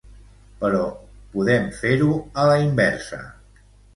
[0.61, 0.79] Però
[1.35, 2.09] podem fer-ho
[2.41, 3.23] a la inversa.